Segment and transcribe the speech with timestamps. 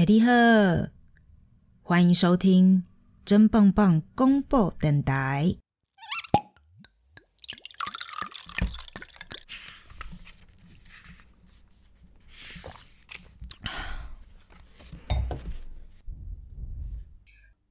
[0.00, 0.32] 哎，你好，
[1.82, 2.84] 欢迎收听
[3.22, 5.56] 真棒棒公布电台。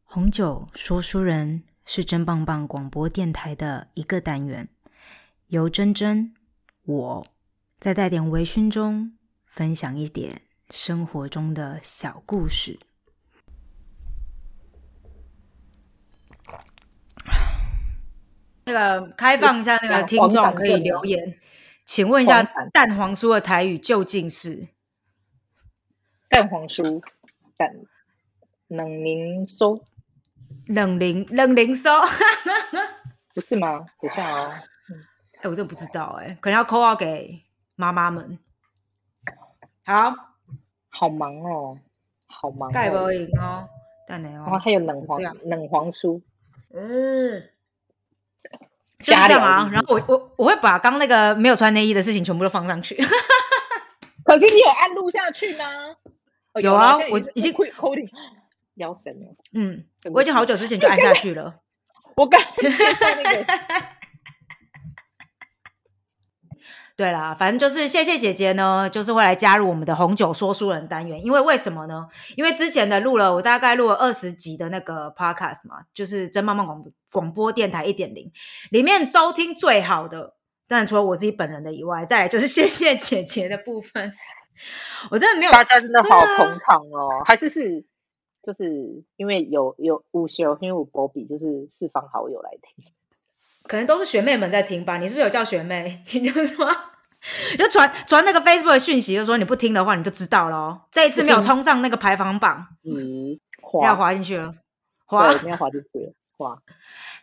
[0.03, 4.69] 红酒说书人是真棒棒广播电台的一个单元，
[5.47, 6.35] 由真真
[6.83, 7.27] 我
[7.79, 9.17] 在带点微醺中
[9.47, 12.79] 分享一点生活中的小故事。
[18.65, 21.39] 那个开放一下，那个听众可以留言，
[21.85, 24.67] 请问一下，蛋黄酥的台语究竟是？
[26.29, 27.01] 蛋黄酥，
[27.57, 27.73] 蛋
[28.67, 29.81] 冷凝酥，
[30.67, 31.89] 冷凝冷凝酥，
[33.33, 33.87] 不是吗？
[33.99, 34.53] 等下哦，
[35.41, 37.43] 哎，我真的不知道，哎，可能要扣号给
[37.75, 38.37] 妈妈们。
[39.83, 40.28] 好，
[40.99, 41.77] 好忙哦，
[42.27, 43.65] 好忙，盖不赢哦，
[44.05, 46.21] 蛋奶哦，然后还有冷黄冷黄酥，
[46.73, 47.41] 嗯，
[48.99, 49.69] 就这样啊。
[49.71, 52.97] 然后我我我会把刚那个没有穿内衣的事情全部都放上去。
[54.25, 55.63] 可是你有按录下去吗？
[56.55, 58.05] 有啊，我已经扣你，
[58.75, 59.27] 腰神了。
[59.53, 61.61] 嗯，我已经好久之前就按下去了。
[62.17, 63.88] 我刚那个。
[66.99, 71.23] 对啦，反正就是谢谢姐姐呢，就是会来加入我们的红酒说书人单元。
[71.23, 72.05] 因为为什么呢？
[72.35, 78.29] 因为之前的录了，我大概录了二十集的那个 podcast 嘛，就是真棒棒广广播电台一点零
[78.71, 80.35] 里面收听最好的，
[80.67, 84.11] 当然除了我自己本人的以外，再来就是谢谢姐姐的部分。
[85.09, 87.85] 我真的没有，大家真的好捧场哦，还是是
[88.43, 92.91] 就是因为有有午休，因为我波比就是四方好友来听。
[93.69, 94.97] 可能都是学妹们在听吧？
[94.97, 96.01] 你是不是有叫学妹？
[96.11, 96.67] 你就说，
[97.55, 100.81] 就传传那个 Facebook 的讯息，就说你不听的话，你就知道喽。
[100.91, 103.39] 这一次没有冲上那个排行榜，嗯，
[103.83, 104.51] 要滑进去了，
[105.05, 106.57] 滑，要滑进去了，滑。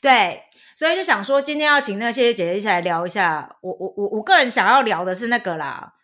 [0.00, 0.44] 对，
[0.76, 3.56] 所以就想说，今天要请那谢谢姐姐一起来聊一下。
[3.60, 5.94] 我我我我个人想要聊的是那个啦，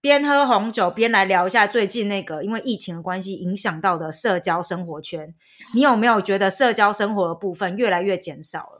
[0.00, 5.34] 边喝红酒边来聊一下最近那个因为疫情的关系影响到的社交生活圈。
[5.74, 8.77] 你有没有觉得社交生活的部分越来越减少了？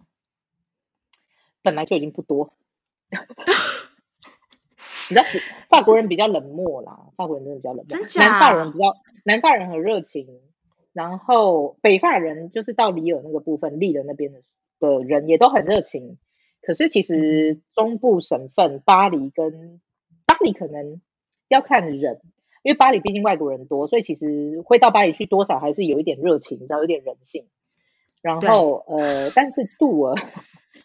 [1.62, 2.52] 本来就已经不多，
[3.10, 3.16] 你
[5.08, 5.24] 知道
[5.68, 7.96] 法国人比较冷漠啦，法国人真的比较冷漠。
[8.16, 10.40] 南法人比较，南法人很热情，
[10.92, 14.40] 然后北法人就是到里尔那个部分，利尔那边的
[14.78, 16.18] 的人也都很热情。
[16.62, 19.80] 可是其实中部省份巴黎跟
[20.26, 21.00] 巴黎可能
[21.48, 22.20] 要看人，
[22.62, 27.46] 因为巴黎毕竟外国人多，所以其实会到巴黎去多少还是有一点热情，你知道有点人性。
[28.20, 30.14] 然后呃，但是杜尔。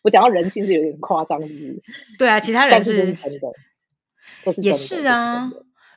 [0.03, 1.81] 我讲到人性是有点夸张，是不是？
[2.19, 3.51] 对啊，其他人是真的，
[4.61, 5.51] 也是啊。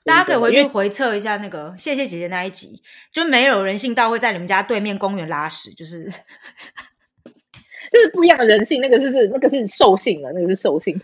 [0.04, 2.80] 大家可以回去回测一下那个谢谢姐姐那一集，
[3.12, 6.04] 就没有人性到会在你们家对面公园拉屎，就是
[7.90, 8.80] 就是不一样的人性。
[8.80, 11.00] 那个是是那个是兽性了，那个是兽性。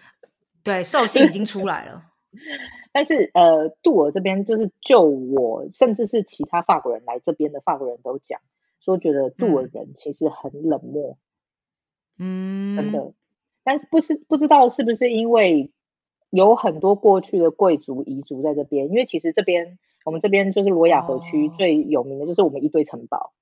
[0.63, 2.05] 对，兽性已经出来了。
[2.95, 8.39] 但是呃，杜尔这边就是就我，甚至是其他法国人来这边的法国人都讲
[8.85, 11.11] 说，觉得杜尔人其实很冷漠。
[11.11, 11.17] 嗯，
[12.19, 13.13] 真的，
[13.65, 15.71] 但是不是不知道是不是因为
[16.31, 18.89] 有很多过去的贵族遗族在这边？
[18.89, 23.33] 因为其实这边我们这边就是罗亚河区最有名的就是我们一堆城堡，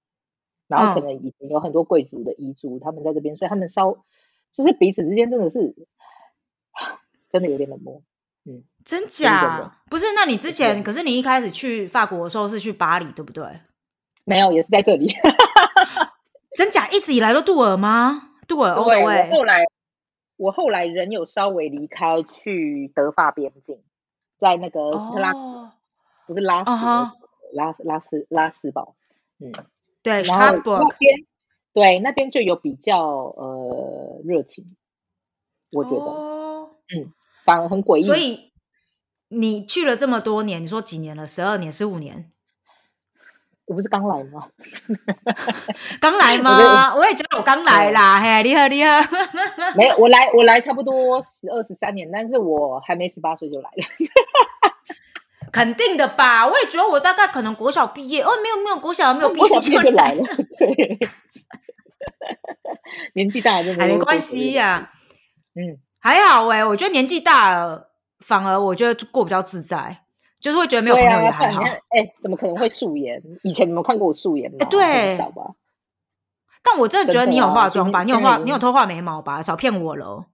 [0.66, 4.04] 然后可能以前有很多贵族的遗族他们在这边，所以他们稍
[4.53, 5.75] 就是彼此之间真的是
[7.30, 8.03] 真的有点冷漠。
[8.44, 9.82] 嗯，真假？
[9.91, 10.06] 不是？
[10.16, 13.44] 那你之前可是你一开始去法国的时候是去巴黎对不对？
[14.25, 15.12] 没有，也是在这里。
[16.56, 16.88] 真假？
[16.88, 18.29] 一直以来都杜尔吗？
[18.56, 19.65] 对，我后来
[20.37, 23.83] 我后来人有稍微离开去德法边境，
[24.38, 25.33] 在那个斯特拉
[26.27, 26.71] 不是拉斯
[27.53, 28.97] 拉拉斯拉斯堡，
[29.39, 29.53] 嗯，
[30.03, 31.27] 对，拉斯堡那边
[31.72, 34.77] 对那边就有比较呃热情，
[35.72, 36.06] 我觉得，
[36.97, 37.12] 嗯，
[37.44, 38.03] 反而很诡异。
[38.03, 38.53] 所以
[39.28, 41.27] 你去了这么多年，你说几年了？
[41.27, 42.33] 十二年、十五年？
[43.70, 44.48] 我不是刚来吗？
[46.00, 46.92] 刚来吗？
[46.97, 48.21] 我也觉得我刚来啦。
[48.21, 49.00] 嘿，你好，你好。
[49.78, 53.84] 没有，我来，我来差不多十二十三年，但是我还没十八岁就来了。
[55.53, 56.45] 肯定的吧？
[56.48, 60.24] 我也觉得我大概可能国小毕业哦，没有没有国小没有毕业就来了。
[60.59, 60.98] 对，
[63.15, 64.91] 年纪大真的还没关系呀。
[65.54, 70.03] 嗯，还好哎，我觉得年纪大了，反而我觉得过比较自在。
[70.41, 71.63] 就是会觉得没有朋友也还好。
[71.63, 73.22] 哎，怎么可能会素颜？
[73.42, 74.59] 以前你们看过我素颜吗？
[74.71, 75.53] 对，少吧。
[76.63, 78.03] 但我真的觉得你有化妆吧？
[78.03, 79.41] 你有画，你有偷画眉毛吧？
[79.42, 80.27] 少骗我了。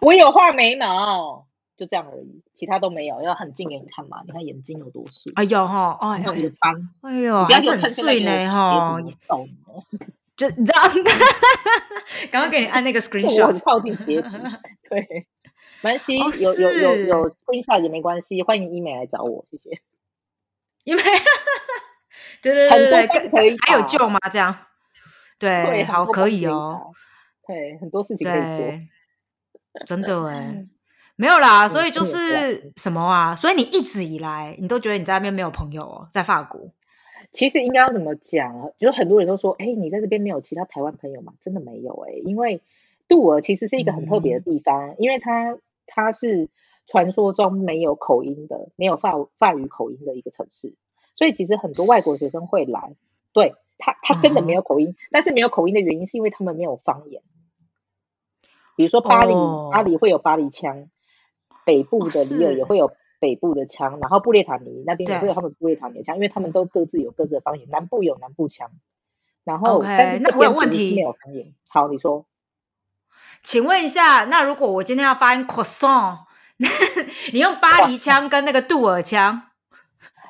[0.00, 1.46] 我有画眉毛。
[1.76, 4.22] 就这样而已，其他都没有，要很近给你看嘛。
[4.26, 8.96] 你看眼睛有多碎，哎呦哈，哎呦，的斑，哎呦，还是很碎呢哈。
[10.34, 10.80] 就你知道，
[12.30, 14.30] 刚刚 给你按那个 screenshot，靠近截图，
[14.88, 15.26] 对，没
[15.86, 19.80] 关系，有有有有 screenshot 也没关系，欢迎 email 来找我，谢谢。
[20.82, 21.04] email，
[22.42, 24.18] 对对对对对，可以，还有救吗？
[24.28, 24.52] 这样，
[25.38, 26.90] 对，好，可以哦。
[27.46, 30.66] 对，很多事情可以做，真的哎，
[31.14, 33.36] 没有啦，所以就是什么啊？
[33.36, 36.68] 所以你一直以来，你都觉得你在那边没有朋友哦，在法国。
[37.30, 38.72] 其实应该要怎么讲？
[38.80, 41.34] 就是很多人都说，哎，你在这边没有其他台湾朋友吗？
[41.40, 42.60] 真的没有哎，因为
[43.06, 45.56] 杜尔其实是一个很特别的地方，因为它
[45.86, 46.48] 它是
[46.86, 50.74] 传说中没有口音的，没有法法语口音的一个城市，
[51.14, 52.94] 所以其实很多外国学生会来。
[53.32, 57.22] 对他，他真的没有口音，但是没有口音的原因是因为他们没有方言。
[58.76, 59.34] 比如说巴黎，
[59.72, 60.88] 巴黎会有巴黎腔，
[61.64, 62.90] 北部的里尔也会有。
[63.18, 67.66] 北部的腔，然后布列塔尼那边也会有他们布列塔尼的腔，因为他们都各自有各自的方言。
[67.70, 68.70] 南部有南部腔，
[69.42, 71.54] 然后但是那我有问题没有方言。
[71.70, 72.26] 好，你说，
[73.46, 76.18] 请问一下，那如果我今天要发音 croissant，
[77.32, 79.40] 你用巴黎腔跟那个杜尔腔？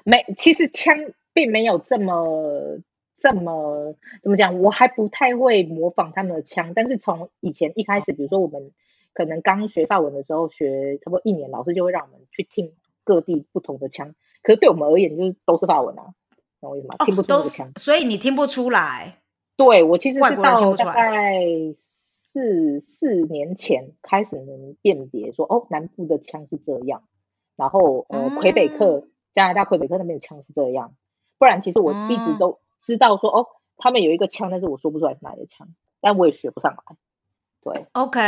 [0.04, 0.94] 没，其实腔
[1.32, 2.78] 并没有这么
[3.18, 6.74] 这么怎么讲，我还不太会模仿他们的腔。
[6.74, 8.70] 但是从以前一开始，比如说我们。
[9.18, 14.14] 可能刚学法文的时候，学差不多一年，老师就会让我们去听各地不同的腔。
[14.42, 16.12] 可是对我们而言，就是都是法文啊，
[16.60, 16.96] 懂我意思吗？
[17.06, 19.20] 听不出那个腔，所以你听不出来。
[19.56, 21.40] 对我其实是到大概
[22.36, 27.04] 四四年前开始能辨别，说哦，南部的枪是这样，
[27.56, 30.94] 然后呃，魁北克加拿大魁北克那边的枪是这样。
[31.38, 33.46] 不然其实我一直都知道说哦，
[33.78, 35.68] 他们有一个枪，但是我说不出来是哪一个枪，
[36.02, 36.96] 但我也学不上来。
[37.62, 38.20] 对，OK，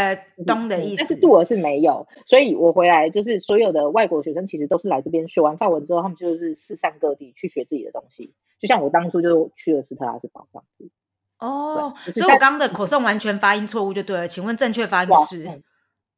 [0.46, 1.02] 懂的意思。
[1.02, 8.32] 但是杜尔是没有，所以我回来就是所有的外国学生其实都是来这边学完法文之后，他们就是四散各地去学自己的东西。
[8.58, 10.90] 就像我当初就去了斯特拉斯堡这样子。
[11.38, 14.26] 哦，所以我刚刚的口诵完全发音错误就对了。
[14.26, 15.62] 请问正确发音是？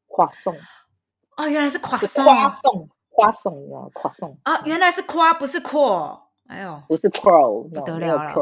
[0.06, 0.56] 夸送。
[1.36, 2.24] 哦，原来是夸送。
[2.24, 4.38] 夸送，夸送啊，夸送。
[4.42, 6.30] 啊，原来是夸，不是扩。
[6.48, 8.32] 哎呦，不是 crow，不得了了。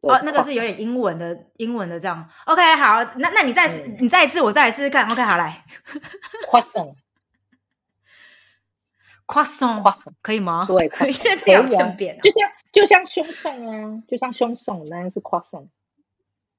[0.00, 2.28] 哦，那个是有点英文的，英文的这样。
[2.46, 3.68] OK，好，那那你再
[4.00, 5.08] 你再一次，我再来试试看。
[5.08, 5.64] OK，好来。
[6.48, 6.96] 夸送，
[9.26, 9.80] 夸送，
[10.20, 10.64] 可以吗？
[10.66, 11.12] 对， 可以。
[11.12, 11.96] 这就像
[12.72, 15.68] 就像胸送啊，就像凶送，那是夸送。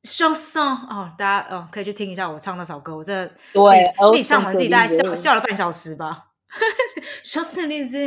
[0.03, 6.27] 凶送哦，大家哦可以去听一下我唱那首歌，我这对自己唱完自己大概笑笑了半小时吧。
[7.23, 7.97] 凶送的是，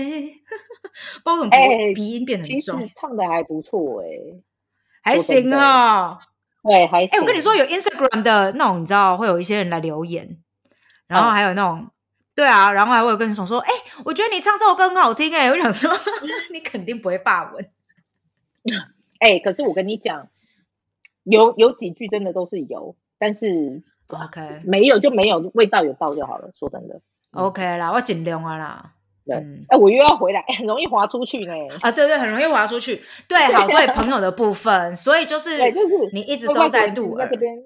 [1.24, 1.50] 包怎么
[1.94, 2.88] 鼻音变得重？
[2.94, 4.06] 唱的还不错哎。
[5.02, 6.18] 还行啊，
[6.62, 7.16] 对，还行。
[7.16, 10.38] 哎，我跟你说，有 Instagram 的那种，你知道会有一些人来留言，
[11.06, 11.88] 然后还有那种，
[12.34, 13.70] 对啊，然后还会有跟你说说，哎，
[14.04, 15.90] 我觉得你唱这首歌很好听，哎，我想说，
[16.52, 17.70] 你肯定不会发文。
[19.20, 20.28] 哎，可是我跟你讲，
[21.26, 26.50] 有有几句真的都是有，但是 OK，没有就没有，味道有到就好了。
[26.54, 27.00] 说真的
[27.32, 28.92] ，OK 啦，我尽量啊啦。
[29.24, 29.34] 对，
[29.68, 31.52] 哎，我又要回来，很容易滑出去呢。
[31.80, 33.02] 啊，对对，很容易滑出去。
[33.28, 37.64] 对，好，所以朋友的部分，所以就是，对，就是你一直都在度在这边。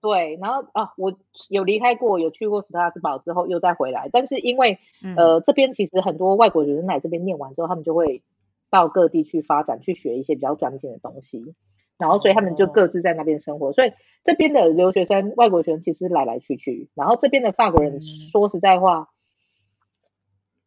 [0.00, 1.12] 对，然后啊，我
[1.50, 4.78] 有离开过，有去过斯特拉斯堡之后又再回来，但是因为
[5.16, 8.22] 呃，这边其实很多外国学生来这边念完之后，他们就会
[8.70, 11.54] 到各地去发展，去学一些比较专精的东西，
[12.02, 13.72] 然后所以他们就各自在那边生活。
[13.72, 13.92] 所以
[14.24, 19.08] 这边的留学生、外国学生其实来来去去，然后这边的法国人说实在话。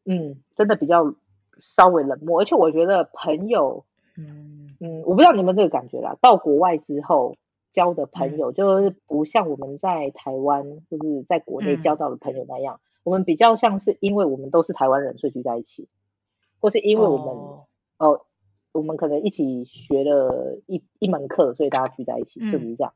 [0.07, 1.15] 嗯，真的比较
[1.59, 6.15] 稍微冷漠，而且我觉得朋友，嗯嗯，我不知道你们这个感觉啦。
[6.21, 7.37] 到国外之后
[7.71, 15.89] 交的朋友，就是不像我们在台湾就是在国内交到的朋友那样，我们比较像是因为我们都是台湾人，所以聚在一起，
[16.59, 17.27] 或是因为我们
[17.97, 18.21] 哦，
[18.75, 22.93] 我们可能一起学了一一门课，所以大家聚在一起，就是这样，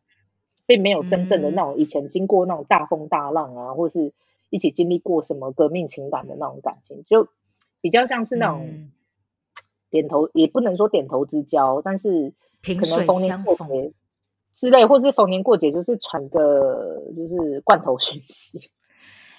[0.66, 4.14] 并没有真正的那种以前经过那种大风大浪啊，或是。
[4.52, 7.28] 一起经历过什么革命情感的那种感情，就
[7.82, 8.90] 比较像是那种
[9.92, 12.34] 点头，也不能说点头之交，但是
[12.64, 13.94] 可能逢年过节
[14.56, 18.72] 之类，或是逢年过节就是传个就是罐头讯息。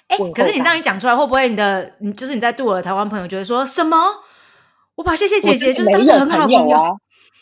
[0.07, 3.97] 哎，可是你这样一讲出来，会不会你的你就是你在杜尔台湾朋友觉得说什么？
[5.01, 6.91] 我把谢谢姐姐就是当成很好朋友啊，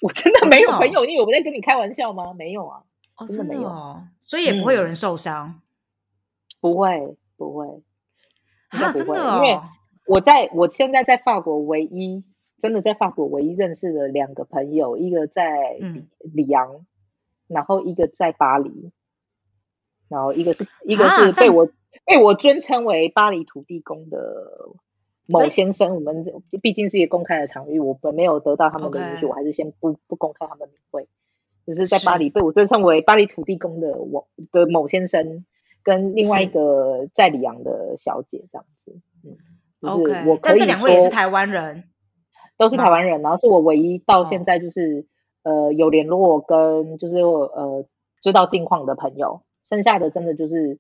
[0.01, 2.34] 我真的没有朋友，因为我在跟你开玩笑吗？
[2.34, 2.82] 没有啊，
[3.18, 5.60] 哦，真的没有，所以也不会有人受伤，
[6.62, 7.18] 不会。
[7.36, 7.68] 不会，
[8.68, 9.60] 啊，真的，因为
[10.06, 12.25] 我在我现在在法国唯一
[12.62, 15.78] 真的在法国唯一认识的两个朋友，一个在
[16.34, 16.86] 里昂，
[17.48, 18.92] 然后一个在巴黎。
[20.10, 21.70] 然后一个是一个是被我
[22.04, 24.18] 被我尊称为巴黎土地公的
[25.29, 25.95] 某先生。
[25.95, 26.25] 我们
[26.62, 31.07] 毕竟是一个公开的场域，我们没有得到他们的允许，我还是先不不公开他们名讳。
[31.65, 35.45] 只是在巴黎被我尊称为巴黎土地公的我的某先生，
[35.83, 39.00] 跟另外一个在里昂的小姐这样子。
[39.24, 39.38] 嗯
[39.81, 40.27] ，OK。
[40.27, 41.83] 我但这两位也是台湾人，
[42.57, 45.05] 都是台湾人，然后是我唯一到现在就是
[45.43, 47.86] 呃有联络跟就是呃
[48.24, 50.79] 知道近况的朋友，剩下的真的就是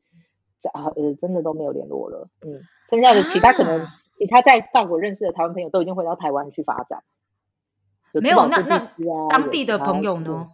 [0.73, 2.29] 啊呃真的都没有联络了。
[2.41, 3.91] 嗯，剩下的其他可能其
[4.27, 7.03] 他在法国认识的台湾朋友都已经回到台湾去发展。
[8.13, 8.79] 没有那那
[9.29, 10.49] 当地的朋友呢？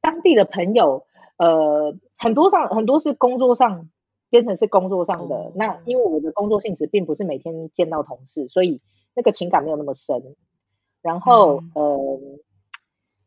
[0.00, 1.04] 当地的朋友，
[1.36, 3.88] 呃，很多上很多是工作上
[4.30, 5.52] 变成是工作上的。
[5.54, 8.80] 那因为我的工作性质并不是每天见到同事，所以
[9.14, 10.36] 那个情感没有那么深。
[11.00, 12.20] 然后，呃，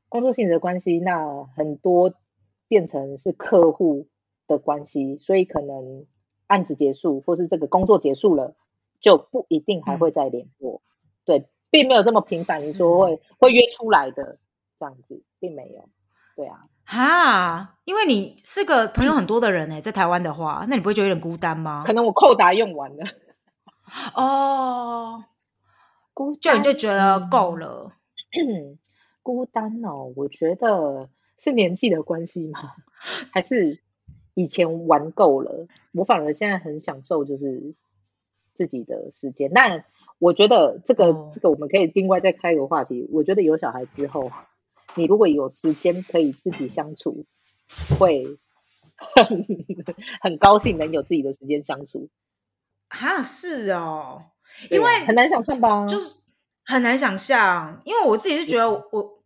[0.09, 2.13] 工作性质的关系，那很多
[2.67, 4.07] 变成是客户
[4.45, 6.05] 的关系，所以可能
[6.47, 8.55] 案子结束或是这个工作结束了，
[9.01, 10.81] 就不一定还会再联络。
[11.25, 14.37] 对，并没有这么频繁，你说会会约出来的
[14.79, 15.89] 这样子，并没有。
[16.33, 21.83] 对啊，哈，因为你是个朋友很多的人哎，在台湾的话，那你不会觉得有点孤单吗？
[21.85, 23.03] 可能我扣答用完了，
[24.15, 25.25] 哦，
[26.13, 27.91] 孤就你就觉得够了，
[29.21, 32.71] 孤单哦，我觉得是年纪的关系吗？
[33.33, 33.81] 还是
[34.33, 35.67] 以前玩够了？
[35.93, 37.75] 我反而现在很享受，就是
[38.55, 39.51] 自己的时间。
[39.53, 39.85] 但
[40.19, 43.07] 我觉得这个这个我们可以另外再开一个话题。
[43.11, 44.31] 我觉得有小孩之后。
[44.93, 47.25] 你如果有时间可以自己相处，
[47.97, 48.25] 会
[48.97, 49.45] 很
[50.19, 52.09] 很高兴能有自己的时间相处。
[52.89, 54.21] 啊，是哦，
[54.69, 55.87] 因为很难想象吧？
[55.87, 56.15] 就是
[56.65, 59.21] 很难想象，因为我自己是觉得我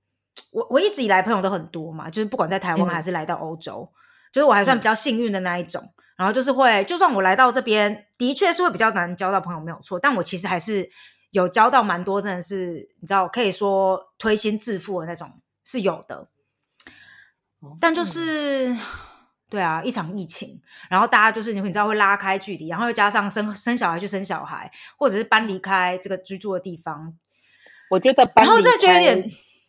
[0.52, 3.90] 我我一直以来朋友都很多嘛，就是不管在台湾还是来到欧洲，
[4.32, 5.82] 就是我还算比较幸运的那一种。
[6.18, 10.00] 然后就是会，就算我来到这边，的确是会比较难交到朋友，没有错。
[10.00, 10.90] 但我其实还是
[11.32, 15.30] 有交到蛮多，真的是你知道，可以说推心置腹的那种。
[15.68, 16.28] 是有的，
[17.82, 18.78] 但就是
[19.50, 27.16] 对啊，一场疫情，然后大家就是你你知道会拉开距离，然后又加上生生小孩就生小孩，或者是搬离开这个居住的地方，
[27.90, 29.16] 我觉得搬离开，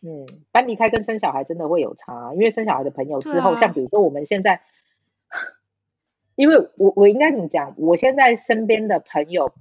[0.03, 4.61] 嗯，搬离开跟生小孩真的会有差，因为生小孩的朋友之后，像比如说我们现在，
[6.37, 7.73] 因为我我应该怎么讲？
[7.77, 9.51] 我现在身边的朋友，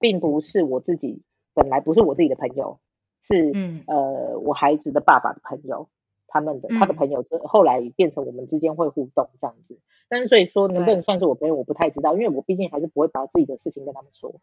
[0.00, 2.80] 并不是我自己本来不是我自己的朋友。
[3.20, 5.88] 是，嗯，呃，我孩子的爸爸的朋友，
[6.26, 9.78] 他们的他的朋友，之后来变成我们之间会互动这样子。
[10.08, 14.40] 但是所以说，能不能算是我朋友，我不太知道，因为我毕竟还是不会把自己的事情跟他们说。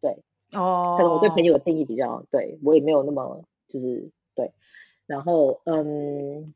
[0.00, 4.52] 对，哦，可能我对朋友的定义比较，对我也没有那么就是对。
[5.06, 6.52] 然后，嗯，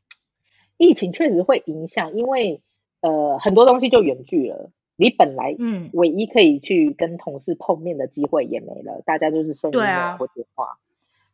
[0.77, 2.61] 疫情确实会影响，因为
[3.01, 9.79] 呃，很多东西就远距了，你本来嗯，唯一可以去跟同事碰面的机会也没了，大家就是声音
[10.17, 10.77] 或电话。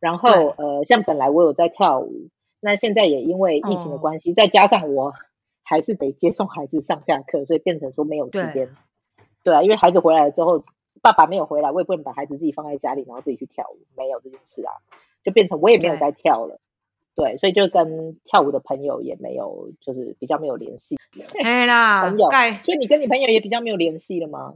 [0.00, 2.28] 然后呃，像本来我有在跳舞，
[2.60, 5.12] 那现在也因为疫情的关系，再加上我
[5.62, 8.70] 还是得接送孩子上下课，所以变成说没有时间。
[9.44, 10.64] 对啊，因为孩子回来了之后，
[11.02, 14.72] 爸爸没有回来，我也不能把孩子自己放在家里，然后自己去跳舞，没有这件事啊，
[15.24, 16.60] 就变成我也没有在跳了。
[17.18, 20.96] 对，所以就跟跳舞的朋友也没有，就是比较没有联系。
[21.42, 22.30] 哎啦， 朋友，
[22.62, 24.54] 所以你跟你朋友也比较没有联系了吗？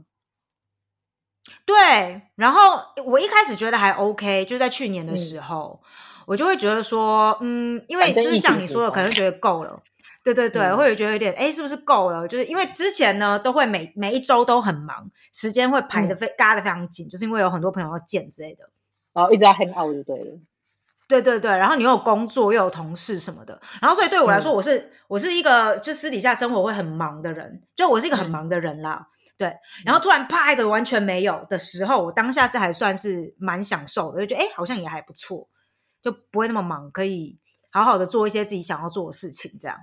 [1.65, 5.81] 对，然后我一开始觉得还 OK，就在去年的时候，
[6.25, 9.83] 我就会觉得说，嗯，因为就是像你说的，可能觉得够了，
[10.23, 12.25] 对对对，会觉得有点，哎，是不是够了？
[12.25, 18.69] 就是因为之前呢，都会每每一周都很忙，时间会排的非嘎的非常紧，就是因为有很多朋友要见之类的，
[19.13, 20.37] 然后一直要 hang out 就对了，
[21.07, 29.07] 对对对，然后你又有工作又有同事什么的，然后所以对我来说，我是我是一个就私底下生活会很忙的人，就我是一个很忙的人啦。
[29.35, 29.51] 对，
[29.83, 35.49] 然后突然啪一个完全没有的时候，我当下是还算是蛮享受的，就觉得哎，好像也还不错，
[36.01, 37.39] 就不会那么忙，可以
[37.71, 39.51] 好好的做一些自己想要做的事情。
[39.59, 39.77] 这样，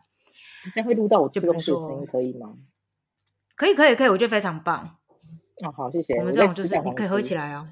[0.72, 2.54] 这样会录到我这东西的声音，可以吗？
[3.56, 4.96] 可以，可以，可以，我觉得非常棒。
[5.64, 6.14] 哦，好，谢谢。
[6.14, 7.68] 我们这种就是你可以喝起来啊。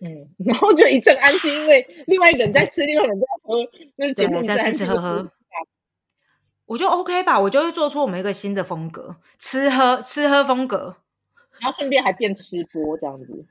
[0.00, 3.56] 嗯，然后就一阵安静，因为另外一个人在吃，另外一个人在喝，
[3.96, 5.30] 那节目在吃吃喝喝。
[6.66, 10.96] 我就 OK 吧，我就会做出我们一个新的风格，吃喝吃喝风格，
[11.58, 13.44] 然后顺便还变吃播这样子。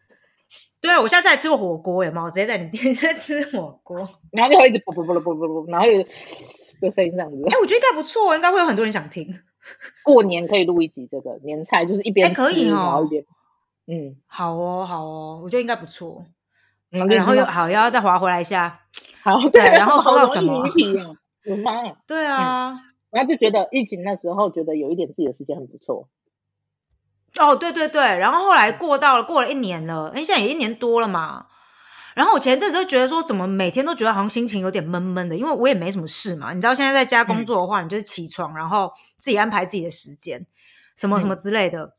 [0.81, 2.23] 对啊，我下次还吃过火锅，有吗？
[2.23, 3.97] 我直接在你店 在吃火锅，
[4.31, 5.97] 然后就会一直啵啵啵啵啵啵，然后有
[6.81, 7.37] 有声音这样子。
[7.49, 9.39] 哎，我觉得应该不错，应该会有很多人想听。
[10.03, 13.25] 过年可以录一集这个年菜，就是一边可以哦，一边
[13.85, 16.25] 嗯，好哦，好哦，我觉得应该不错。
[16.89, 18.79] 然后又好，又要再划回来一下。
[19.23, 20.63] 好，对，然后说到什么？
[21.45, 21.71] 我妈，
[22.07, 22.75] 对啊。
[23.11, 26.07] 然后就觉得疫情那时候觉得有一点自己的时间很不错。
[27.37, 31.47] 哦，对对对，然后后来过到了过了一年了，哎，现在也一年多了嘛。
[32.15, 36.53] 然后我前阵子就觉得说，怎么每天都觉得好像心情有点闷闷的，因为我也没什么事嘛。
[36.53, 40.45] 你知道现在在家工作的话，你就是起床，然后自己安排自己的时间，
[40.97, 41.95] 什么什么之类的。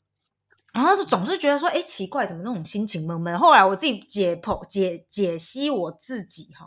[0.72, 3.36] 然后就总是觉得说，哎，奇怪，怎么那种心情闷闷？
[3.36, 6.66] 后来我自己解剖解解析我自己哈，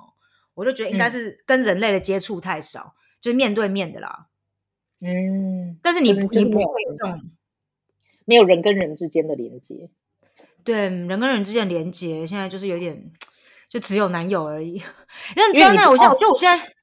[0.55, 4.27] 我就觉得应该是跟人类的接触太少，就是面对面的啦。
[4.99, 7.21] 嗯，但是你你不会有这种
[8.25, 9.89] 没有人跟人之间的连接，
[10.63, 13.11] 对人跟人之间的连接，现在就是有点
[13.69, 14.83] 就只有男友而已。
[15.35, 16.73] 那你知道那我现在就我现在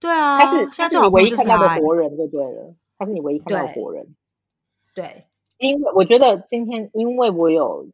[0.00, 4.14] 对啊，他是现在最好唯一看到的活人就对了，他是你唯一看到的活人，
[4.94, 5.26] 对。
[5.62, 7.86] 因为我觉得今天，因为我有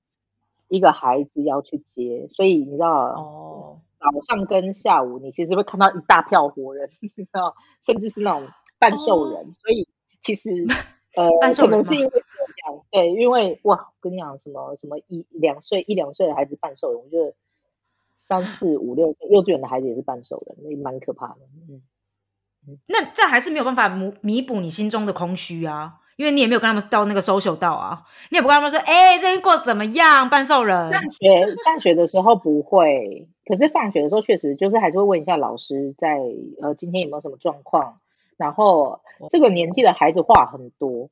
[0.69, 8.49] 一个孩子要去接，所以你知道，哦，早上跟下午，你其实会看到一大票活人， 你知道，甚至是那种
[8.79, 9.53] 半兽人。
[9.53, 9.87] 所以
[10.23, 10.51] 其实，
[11.15, 17.35] 呃，可能是因为这样，对，因为哇，跟你讲什么什么一两岁一两岁的孩子半兽人，我觉得
[18.17, 21.41] 三四五六岁幼稚园的孩子也是半兽人，那蛮可怕的。
[21.69, 26.01] 嗯，那这还是没有办法弥弥补你心中的空虚啊。
[26.19, 30.29] 因为你也没有跟他们到那个 social 道啊，你也不跟他们说，哎，最近过怎么样？
[30.29, 30.91] 半兽人。
[30.91, 36.19] 上学上学的时候不会，可是放学的时候确实就是还是会问一下老师，在
[36.61, 38.01] 呃今天有没有什么状况。
[38.37, 41.09] 然后这个年纪的孩子话很多，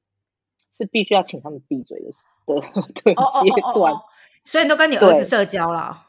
[0.76, 2.00] 是必须要请他们闭嘴
[2.44, 2.60] 的的
[3.14, 3.94] 的阶段。
[4.42, 6.02] 所以你都跟你儿子社交了。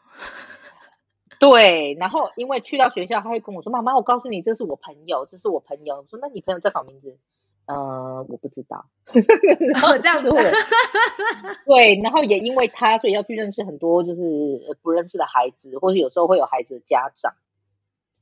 [1.39, 7.16] 对，然后因为去到学校，他会跟我说：“妈妈，我告诉你，这是我朋友，这是我朋友。”我说：“那你朋友叫什么名字？”
[7.67, 8.86] 呃，我不知道，
[9.74, 10.41] 然后这样子会，
[11.67, 14.21] 对，然后也因为他，所以要去认识很多就是
[14.81, 17.33] 不认识的孩子，或是有时候会有孩子的家长。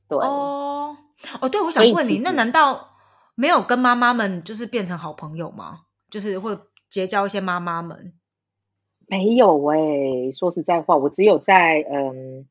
[0.08, 0.96] 对哦，
[1.40, 2.96] 哦，对，我想问你，那难道
[3.36, 5.82] 没有跟妈妈们就是变成好朋友吗？
[6.10, 6.58] 就是会
[6.90, 8.14] 结交一些妈妈们？
[9.06, 12.48] 没有哎，说实在话，我只有在嗯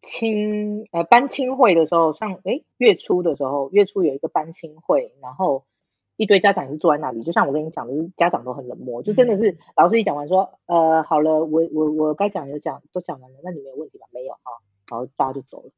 [0.00, 5.64] 亲呃班亲会的时候，上哎月初的时候，月初有一个班亲会，然后。
[6.20, 14.06] 一堆家长也是坐在那里，就像我跟你讲的，是家长都很冷漠，就真的是老师一讲完说，呃，好了，我我我该讲就讲，都讲完了，那你没有问题吧？
[14.12, 15.70] 没有啊，然后大家就走了，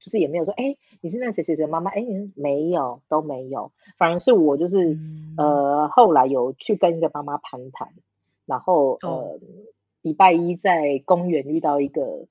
[0.00, 1.90] 就是也没有说，哎，你是那谁谁谁妈妈？
[1.90, 2.02] 哎，
[2.34, 4.96] 没有，都没有，反而是我就是
[5.36, 7.88] 呃，后来有去跟一个妈妈攀谈，
[8.46, 9.38] 然后呃，
[10.00, 12.26] 礼拜一在公园遇到一个，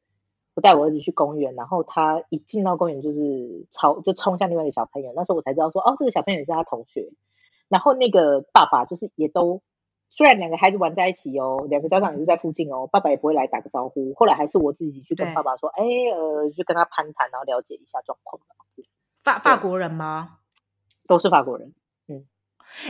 [0.55, 7.11] 我带我儿子去公园，然后他一进到公园就是超就冲向另外一个小朋友，那时候我才知道说，哦，这个小朋友是他同学。
[7.73, 9.63] 然后那个爸爸就是也都，
[10.07, 14.13] 虽然两个孩子玩在一起哦，两个家长也是在附近哦，爸爸也不会来打个招呼。
[14.13, 15.83] 后来还是我自己去跟爸爸说，哎，
[16.13, 18.39] 呃，就跟他攀谈，然后了解一下状况。
[19.23, 20.37] 法法国人吗？
[21.07, 21.73] 都是法国人。
[22.07, 22.27] 嗯，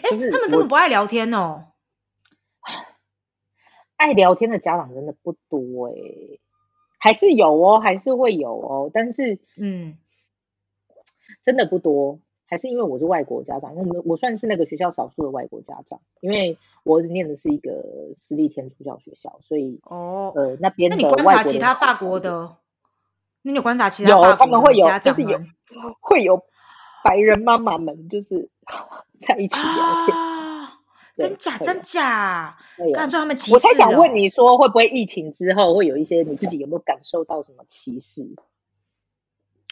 [0.04, 1.68] 哎，他们这么不爱聊天哦？
[3.96, 5.94] 爱聊天的家长真的不多哎，
[7.00, 9.98] 还是有哦，还是会有哦，但是嗯，
[11.42, 12.20] 真的不多。
[12.54, 22.56] 还是因为我是外国家长，因为我们我算是那个学校少数的外国家长，因为我念的是一个私立天主教学校，所以哦，呃，那边那你观察其他法国的，
[23.42, 25.42] 那你有观察其他有他们会有就是有
[26.00, 26.44] 会有
[27.04, 28.52] 白人妈妈们就是
[29.20, 32.56] 在一起聊天，真假真假？
[32.94, 33.54] 看出他们歧视。
[33.54, 38.22] 我才想问你说，会不会疫情之后会有一些你自己有没有感受到什么歧视？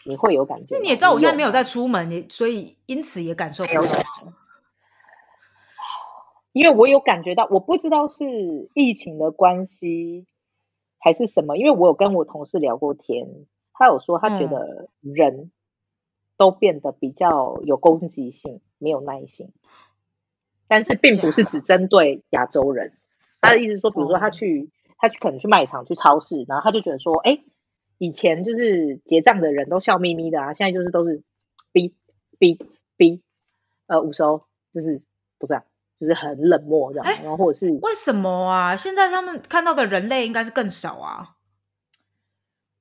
[0.04, 3.82] 你会有感觉，那你也知道我现在没有在出门，你所以因此也感受不到。
[6.52, 10.26] 因为我有感觉到，我不知道是疫情的关系
[10.98, 11.56] 还是什么。
[11.56, 15.50] 因为我有跟我同事聊过天，他有说他觉得人
[16.36, 19.52] 都变得比较有攻击性，没有耐心。
[20.68, 22.98] 但是并不是只针对亚洲人，
[23.40, 27.38] 他的意思说，比如说他去，他去可能去卖场、去超市，然后他就觉得说，哎。
[28.02, 31.22] 以前就是结账的人都笑眯眯的啊，现在就是都是
[31.70, 31.94] 逼
[32.36, 32.58] 逼
[32.96, 33.22] 逼
[33.86, 34.42] 呃，五收
[34.74, 35.00] 就是
[35.38, 35.62] 不是啊，
[36.00, 38.74] 就是很冷漠这样，然后或者是为什么啊？
[38.74, 41.36] 现在他们看到的人类应该是更少啊，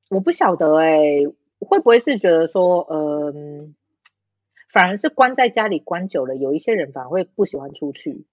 [0.09, 1.19] 我不晓得哎，
[1.59, 3.75] 会不会是觉得说，嗯，
[4.73, 8.25] 反而是关在家里关久了，有一些人反而会不喜欢出去，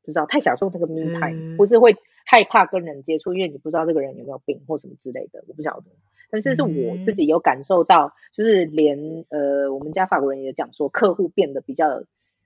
[0.00, 1.94] 不知道太享受那个 me time，或是会。
[2.28, 5.86] 害怕跟人接触，因为你不知道这个人有没有病或什么之类的，我不晓得。
[6.28, 12.02] 但是是我自己有感受到，就是连呃，我们家法国人也讲说，客户变得比较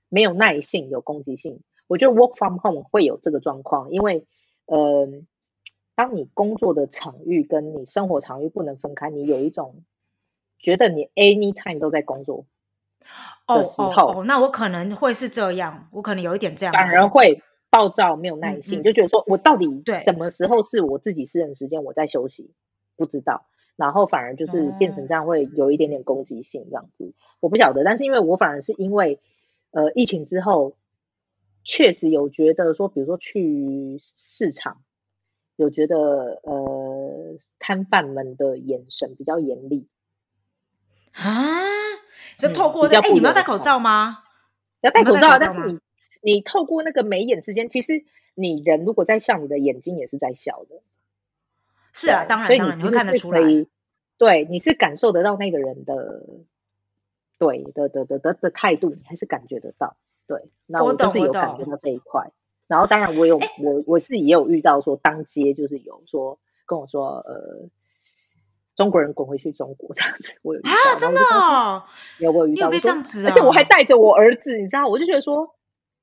[0.07, 1.61] 没有耐性，有攻击性。
[1.87, 4.27] 我觉得 work from home 会有这个状况，因为
[4.67, 5.09] 呃，
[5.95, 9.83] 当你工作的场域跟你生活场域不能分开，你有一种
[10.59, 12.45] 觉得你 anytime 都在工作，
[13.47, 17.41] 哦哦哦，那我可能会是这样，我可能有一点这样，反而会
[17.71, 20.03] 暴躁，没有耐心，就觉得说我到底对。
[20.03, 22.51] 什么时候是我自己私人时间，我在休息，
[22.95, 29.19] 不知道，然后反而就是变成这样，会有一点点攻击性这样子，我不晓得，但是因为我反而是因为
[29.71, 30.75] 呃疫情之后，
[31.63, 34.81] 确实有觉得说，比如说去市场。
[35.57, 39.87] 有觉得呃，摊贩们的眼神比较严厉。
[41.11, 41.59] 啊，
[42.35, 44.23] 就透过哎，你们要戴口罩吗？
[44.81, 45.79] 要戴口罩，但是你
[46.21, 48.05] 你透过那个眉眼之间，其实
[48.35, 50.81] 你人如果在笑，你的眼睛也是在笑的。
[51.93, 53.41] 是啊，当然当然，你会看得出来。
[54.17, 56.23] 对，你是感受得到那个人的
[57.39, 59.97] 对的的的的的态度，你还是感觉得到。
[60.27, 62.31] 对，那我就是有感觉到这一块。
[62.67, 67.67] 然后，当然，我有我我自己也有遇到说，当街就是有说跟我说，呃，
[68.77, 70.39] 中国人滚回去中国 这样子。
[70.43, 71.19] 我有啊，真的
[72.19, 75.53] 有我遇到这样子，而且我还带着我儿子，你知道，我就觉得说，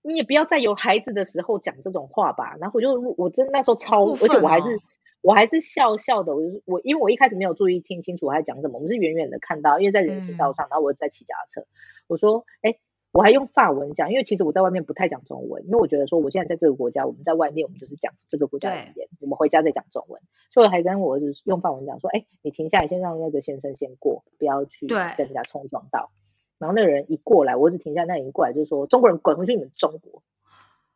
[0.03, 2.57] 你也不要在有孩子的时候讲这种话吧。
[2.61, 4.81] 然后我就我真那时候超，而且我还是
[5.21, 6.35] 我还是笑笑的。
[6.35, 11.67] 我就我因为我一开始没有注意听清楚我在讲什么，我们是远远的看到，因为在人行道上，然后我在骑脚踏车，
[12.07, 12.79] 我说，哎。
[13.11, 20.21] 我还用法文讲，因为其实我在外面不太讲中文，因为我觉得说我现在在这个国家，我们在外面我们就是讲这个国家语言，我们回家再讲中文，
[20.53, 26.11] 所以我还跟我就是用法文讲说，哎，你停下来，先让那个先生先过，不要去跟人家冲撞到。
[26.59, 30.23] 然后那个人一过来，我只停下，那人过来就说中国人滚回去你们中国。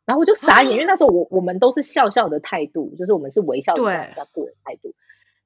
[0.05, 4.95] 然后我就傻眼，因为那时候我我们都是笑笑的态度，就是我们是微笑的人家过的态度。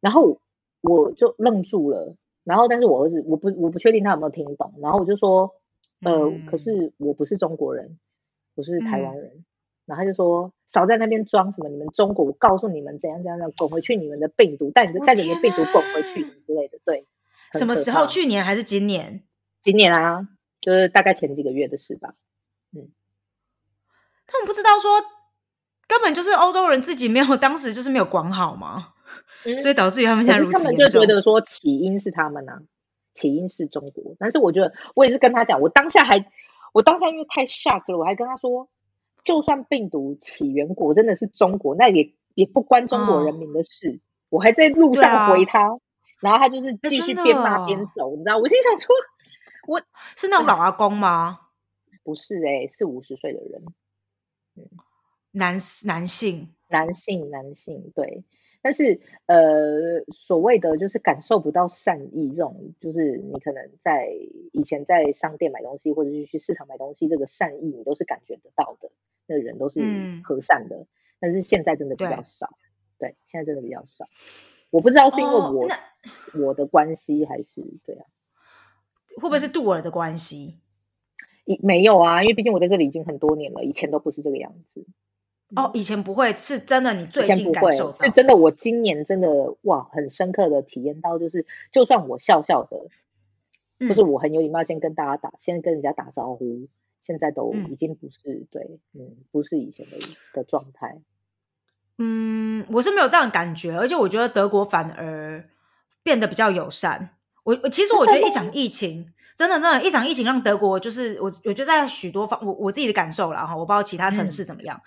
[0.00, 0.40] 然后
[0.80, 5.54] 我就愣住了，然后但是我儿子我不我不确定他有没有听懂，然后我就说。
[6.02, 7.98] 呃，可是我不是中国人，
[8.54, 9.44] 我是台湾人。
[9.86, 11.70] 然后他就说：“少在那边装什么？
[11.70, 17.06] 你们中国，我告诉你们怎样怎样怎样滚回去，你们的病毒带你的带着你的病毒滚回去什么之类的。”对，
[17.54, 18.06] 什么时候？
[18.06, 19.22] 去年还是今年？
[19.66, 20.28] 今年啊，
[20.60, 22.14] 就是大概前几个月的事吧。
[22.72, 22.86] 嗯，
[24.28, 24.92] 他们不知道说，
[25.88, 28.92] 根本就是欧洲人自己没有，当时就是没有管好嘛，
[29.60, 30.88] 所以导致于他们现在如此严重。
[30.88, 32.60] 就觉得说起因是他们呐。
[33.12, 36.30] 起因是中国，但是我觉得我也是跟他讲，我当下还，
[36.72, 38.68] 我当下因为太 shock 了，我还跟他说，
[39.24, 44.00] 就算病毒起源国真的是中国，那也也不关中国人民的事。
[44.28, 45.78] 我还在路上回他，
[46.20, 48.36] 然后他就是继续边骂边走，你知道？
[48.36, 48.94] 我心想说，
[49.66, 49.80] 我
[50.16, 51.40] 是那种老阿公吗？
[52.02, 53.64] 不是哎，四五十岁的人，
[55.32, 58.24] 男男性，男性，男性，对。
[58.62, 64.08] 但是，呃，所谓的就是感受不到善意，这种就是你可能在
[64.52, 68.90] 以前在商店买东西，或者是去市场买东西，这个善意你都是感觉得到的，
[69.26, 69.80] 那人都是
[70.24, 70.88] 和善的。
[71.20, 72.58] 但是现在真的比较少，
[72.98, 74.06] 对，现在真的比较少。
[74.70, 75.68] 我不知道是因为我
[76.34, 78.06] 我的关系，还是对啊？
[79.16, 80.60] 会不会是杜尔的关系？
[81.62, 84.84] 没有啊，因为毕竟我在这里已经很多年了，以前都不是这个样子。
[85.54, 86.92] 哦，以前不会，是真的。
[86.92, 92.88] 你最近感受是真的，我今年真的哇，很深刻的体验到，就是就算我笑笑的，
[93.88, 96.66] 就是我很有礼貌，先跟大家打，先跟人家打招呼，
[97.00, 99.96] 现在都已经不是对，嗯，不是以前的
[100.34, 100.98] 的状态。
[101.98, 105.48] 嗯，我是没有这样的感觉，而且我觉得德国反而
[106.02, 107.15] 变得比较友善。
[107.46, 109.06] 我我其实我觉得一场疫情，
[109.36, 114.80] 真的真的，一场疫情让德国就是我，我觉得在许多方，我我自己的感受了哈，我不知道其他城市怎么样。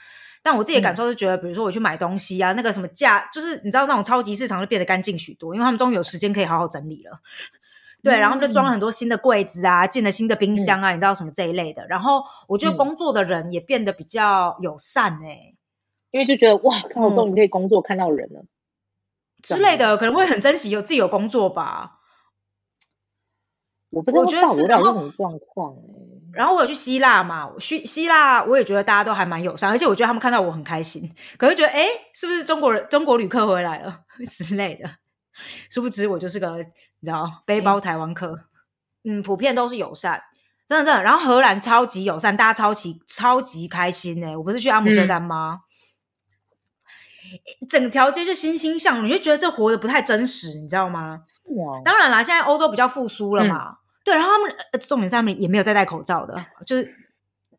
[0.44, 7.20] 但我自己的感受是觉得，比如说我去买东西啊，那个什么价，就是你知道那种超级市场就变得干净许多，因为他们终于有时间可以好好整理了。
[8.02, 11.86] 对，然后就装了很多新的柜子啊，进了新的冰箱啊，你知道什么这一类的。
[11.88, 15.54] 然后我觉得工作的人也变得比较友善哎，
[16.12, 18.44] 因为就觉得哇，看我终于可以工作，看到人了
[19.44, 21.99] 之类的，可能会很珍惜有自己有工作吧。
[23.92, 25.82] 我不知道，我觉得是然后状况哎。
[26.32, 34.88] 然后我有去希腊嘛，去希腊我也觉得大家都还蛮友善，而且我觉得他们看到我很开心，可是觉得哎，是不是中国人、中国旅客回来了 之类的？
[35.72, 38.38] 殊不知我就是个你知道背包台湾客，
[39.06, 40.22] 嗯，普遍都是友善，
[40.68, 41.02] 真的真的。
[41.02, 44.38] 然后荷兰超级友善，大家超级超级开心呢。
[44.38, 45.62] 我不是去阿姆斯特丹吗？
[47.68, 51.22] 整条街就欣欣向荣，你就觉得这活得不太真实，你知道吗？
[51.84, 53.78] 当然啦，现在欧洲比较复苏了嘛。
[54.04, 56.96] 对，然后他们重点上面也没有再戴口罩的，就是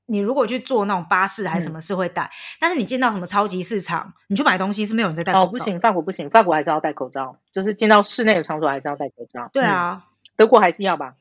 [0.06, 2.28] 你如果去坐那种巴士还是什么是会戴，
[2.58, 5.44] 但是你进到什么超级市场，你去买东西是没有人在戴口罩。
[5.44, 9.48] 哦，不行，法国不行，法国还是要戴口罩，就是进到室内的场所还是要戴口罩。
[9.52, 10.04] 对啊，
[10.36, 11.14] 德国还是要吧？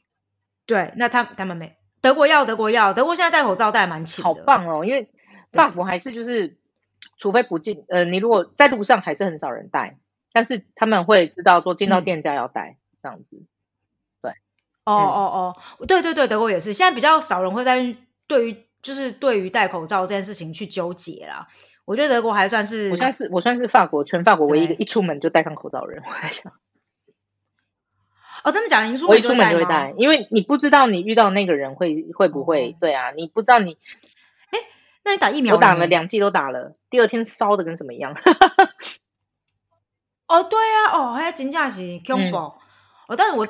[0.65, 4.83] 对，那他他们没，德国要，德国要，德国现在戴口罩戴蛮勤的，好棒哦！
[4.85, 5.09] 因为
[5.51, 6.57] 法国还是就是，
[7.17, 9.97] 除非不进，呃，你如果在路上还是很少人戴，
[10.33, 13.43] 但是他们会知道说进到店家要戴这样子。
[14.21, 14.31] 对
[14.85, 21.47] 哦哦哦，对对对，德国也是，现在比较少人会在对于就是对于戴口罩这件事情去纠结啦。
[21.85, 26.01] 我觉得德国还算是，我算是我算是法国全法国唯一一个一出门就戴上口罩的人。
[26.07, 26.53] 我在想，
[28.43, 29.07] 哦，真的假的？
[29.07, 33.11] 我一出门就会戴，因为你不知道你遇到那个人会会不会对啊？
[33.11, 33.77] 你不知道你，哎，
[35.03, 35.55] 那你打疫苗？
[35.55, 38.13] 我打了两剂都打了，第二天烧的跟什么一样。
[40.27, 42.37] 哦，对啊，哦，还真正是恐怖。
[42.37, 43.45] 哦，但是我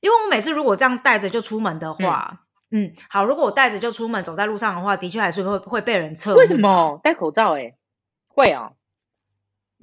[0.00, 2.40] 因为我每次如果这样带着就出门的话。
[2.74, 3.22] 嗯，好。
[3.22, 6.34] 如果我带着就出门，走在路上的话，的确还是会会被人测。
[6.34, 7.58] 为什么戴口罩？
[7.58, 7.76] 哎，
[8.28, 8.72] 会啊。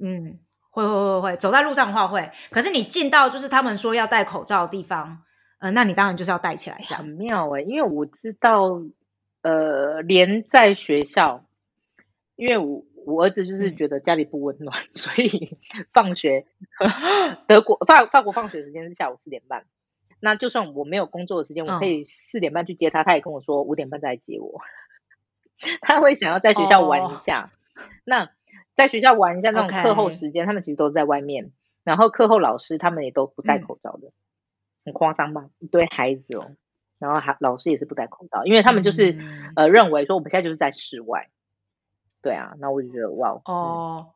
[0.02, 0.40] 嗯，
[0.70, 2.28] 会会会会，走在路上的话会。
[2.50, 5.22] 可是你进到就是他们说要戴口罩的地方，
[5.60, 7.60] 呃，那你当然就是要戴起来，这样很妙哎。
[7.60, 8.72] 因为我知道，
[9.42, 11.44] 呃，连在学校，
[12.36, 15.56] 因为我我儿子就是觉得家里不温暖， 所以
[15.92, 16.46] 放学，
[17.46, 19.66] 德国法法国放学时间是下午四点半。
[20.22, 24.60] 那就算我没有工作的时间，我可以四点半去接他，他也跟我说五点半再来接我。
[25.80, 27.50] 他会想要在学校玩一下。
[28.04, 28.30] 那
[28.74, 31.52] 在学校玩一下那种课后时间，他们其实都在外面。
[31.84, 34.12] 然后课后老师他们也都不戴口罩的，
[34.84, 35.48] 很夸张吧？
[35.58, 36.52] 一堆孩子哦，
[37.00, 39.18] 然后还老师也是不戴口罩，因为他们就是
[39.56, 41.28] 呃认为说我们现在就是在室外。
[42.22, 44.12] 对啊，那我就觉得哇哦。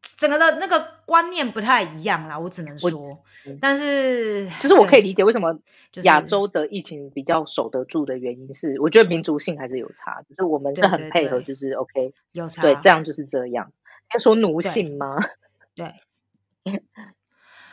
[0.00, 3.22] 整个的那个观念不太一样啦，我只能说，
[3.60, 5.60] 但是就是我可以理解为什么
[6.02, 13.70] 亚洲的疫情比较守得住的原因是，我觉得民族性还是有差，只是我们是很配合，就是 OK，有差，对，这样就是这样。
[14.12, 15.18] 要说奴性吗？
[15.76, 15.94] 对，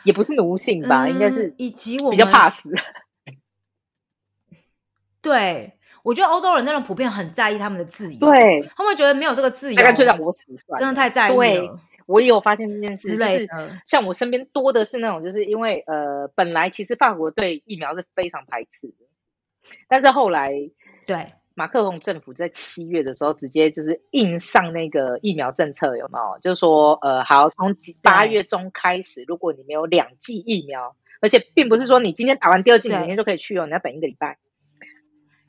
[0.04, 2.72] 也不是奴性吧，应该是以及我比较怕死。
[5.26, 11.78] 对，我觉得欧洲人那种普遍很在意他们的自由，对，他们觉得没有这个自由，干脆让我死算，真的太在意了。
[12.06, 13.48] 我也有发现这件事，就是
[13.84, 18.94] 像我身边多的是那种，就是因为呃，本来其实法国对疫苗是非常排斥的，
[19.88, 20.52] 但是后来
[21.04, 26.38] 对马克龙政府在七月的时候直接就是硬上那个疫苗政策，有没有？
[26.40, 34.38] 就是说呃，好，从八月中开始，如果你没有两剂疫苗，而且并不是说你今天打完第二剂，明天就可以去哦，你要等一个礼拜，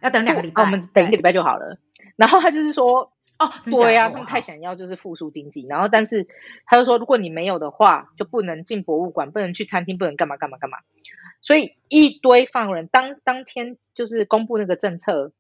[0.01, 1.77] 要等两个礼拜，我们等一个礼拜就好了。
[2.15, 3.11] 然后他就是说。
[3.39, 6.25] 哦，对呀，他们太想要就是复苏经济，然后但是
[6.65, 10.79] 他就说，如果你没有的话，就不能进博物馆，不能去餐厅，不能干嘛干嘛干嘛。
[11.39, 15.33] 所以一堆放人当当天就是公布那个政策，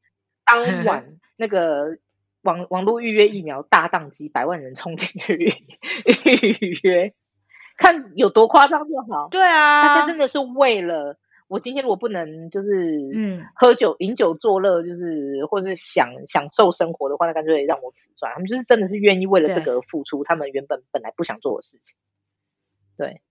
[0.45, 1.97] 当晚那个
[2.43, 5.33] 网网络预约疫苗大宕机，百万人冲进去
[6.05, 7.15] 预约，
[7.79, 9.29] 看有多夸张就好。
[9.31, 11.17] 对啊，大家真的是为了。
[11.47, 12.69] 我今天如果不能就是
[13.15, 18.33] 嗯喝酒饮酒作乐，就是或者是享享受生活的话，那干脆让我死算。
[18.33, 21.95] 他们就是真的是愿意为了这个付出，他们原本本来不想做的事情。
[22.97, 23.21] 对，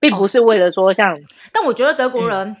[0.00, 1.20] 并不是为了说像，
[1.52, 2.56] 但我觉得德国人，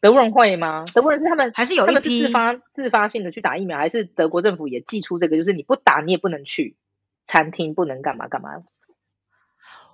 [0.00, 0.84] 德国人会吗？
[0.94, 6.76] 德国人是他们还是有一批自发自发性的去打疫苗，还是德国政府也寄出这个，就是你不打你也不能去
[7.24, 8.64] 餐厅，不能干嘛干嘛。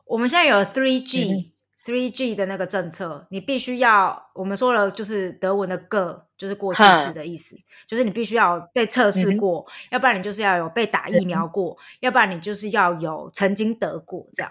[0.06, 1.52] 我们现在有 three G。
[1.86, 14.50] Three G 的那个政策，你必须要我们说了，就是德文的个，就是过去式的意思，就是你必须要被测试过，要不然你就是要有被打疫苗过，要不然你就是要有曾经得过这样。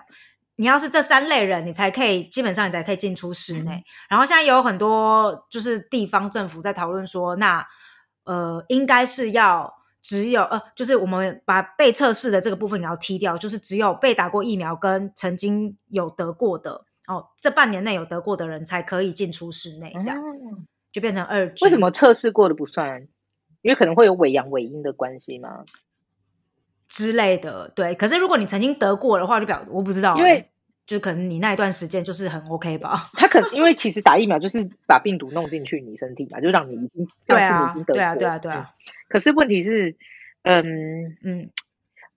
[0.56, 3.84] 你要是这三类人，你才可以基本上你才可以进出室内。
[4.08, 7.67] 然后现在有很多就是地方政府在讨论说，那
[8.24, 16.85] 呃应该是要只有呃，就是我们把被测试的这个部分你要踢掉，就是只有被打过疫苗跟曾经有得过的。
[17.08, 20.22] 哦，这半年内有得过的人才可以进出室内，这样
[20.91, 21.52] 就变成二。
[21.62, 23.08] 为什么测试过的不算？
[23.62, 25.63] 因为可能会有伪阳伪阴的关系吗？
[26.88, 27.96] 之类的，对。
[27.96, 30.48] 可是如果你曾经得过的话，就表我不知道，因为
[30.86, 33.10] 就可能你那一段时间就是很 OK 吧。
[33.18, 38.70] 他可能因为其实打疫苗就是把病毒弄进去你身体嘛，就让你已经对啊，对啊，对啊，对啊。
[39.10, 39.96] 可是问题是，
[40.44, 41.50] 嗯嗯，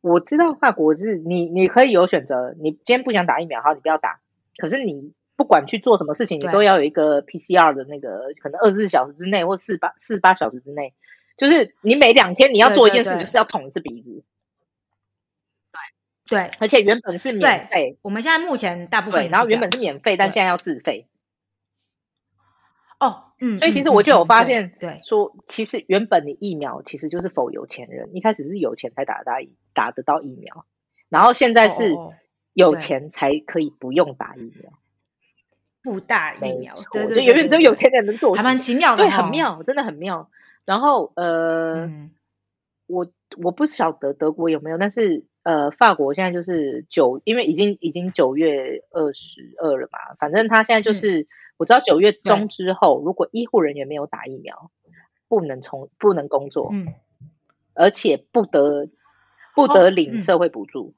[0.02, 4.20] 我知道法国是你你可以有选择，你今天不想打疫苗，好，你不要打。
[4.58, 10.94] 可是你不管去做什么事情，你都要有一个 PCR 的那个，可能二十四小时之内或四八四八小时之内，
[11.36, 14.24] 就是你每两天你要做一件事，就是要捅一次鼻子。
[16.26, 21.06] 对对，而且原本是免费，我们现在目前大部分，然后原本是免费，但现在要自费。
[22.98, 29.32] 哦，嗯，所以其实我就有发现，对，说其实原本的疫苗其实就是否有钱人，一开始是有钱才打得到
[29.72, 30.66] 打得到疫苗，
[31.08, 31.94] 然后现在是。
[32.58, 34.72] 有钱才可以不用打疫苗，
[35.80, 40.28] 不打疫苗，对对，永远只有有钱人能做，还蛮奇妙的，对，很妙，真的很妙。
[40.64, 41.88] 然后呃，
[42.88, 43.06] 我
[43.40, 54.72] 我不晓得德国有没有，但是呃，法国现在就是九，因为已经已经九月二十二了嘛，反正他现在就是我知道九月中之后，如果医护人员没有打疫苗，
[55.28, 56.88] 不能从不能工作，嗯，
[57.74, 58.88] 而且不得
[59.54, 60.94] 不得领社会补助。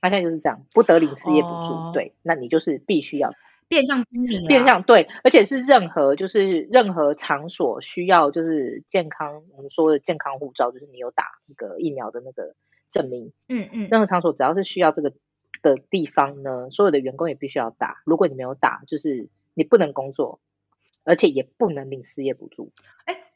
[0.00, 1.92] 他现在就是这样，不得领失业补助。
[1.92, 3.32] 对，那你就是必须要
[3.68, 12.54] 变相公民，变相对，而且是任何就是任何场所需要就是健康，我们说的健康护照，就是你有打那个疫苗的那个
[12.88, 13.32] 证明。
[13.48, 15.12] 嗯嗯，任何场所只要是需要这个
[15.62, 18.02] 的地方呢，所有的员工也必须要打。
[18.04, 20.40] 如果你没有打，就是你不能工作，
[21.04, 22.72] 而且也不能领失业补助。
[23.04, 23.32] 哎，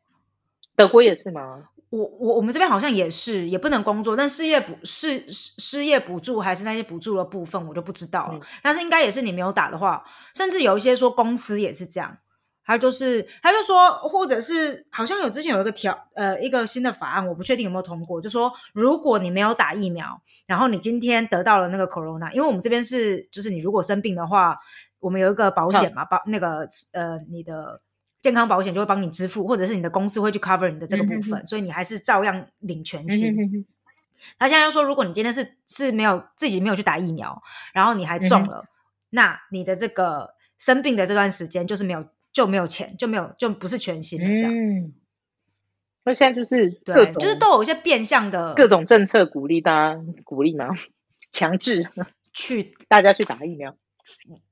[0.76, 1.68] 德国也是吗？
[1.92, 8.40] 我我我们这边好像也是，也不能工作，但失业补失失失业补助还是那些补助的部分，我就不知道了。
[8.62, 10.02] 但是应该也是你没有打的话，
[10.34, 12.16] 甚至有一些说公司也是这样，
[12.62, 24.58] 还有就是他就说，或者是好像有之前有一个条呃一个新的法案，我不确定有没有通过，就说如果你没有打疫苗，然后你今天得到了那个 corona，因为我们这边是就是你如果生病的话，
[24.98, 27.82] 我们有一个保险嘛，保那个呃你的。
[28.22, 33.66] 健康保险就会帮你支付，或者是你的公司会去 cover 你的这个部分，所以你还是照样领全薪。
[34.38, 37.42] 他现在又说，如果你今天是是没有自己没有去打疫苗，
[37.74, 38.64] 然后你还中了，
[39.10, 44.52] 那你的这个生病的这段时间就是没有就没有钱，就没有就不是全薪的这样。
[46.04, 50.68] 那现在就是对，就是都有一些变相的各种政策鼓励大家鼓励嘛？
[51.32, 51.88] 强制
[52.32, 53.76] 去大家去打疫苗？